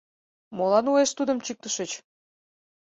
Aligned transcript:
—Молан 0.57 0.85
уэш 0.91 1.11
тудым 1.17 1.37
чӱктышыч? 1.45 1.91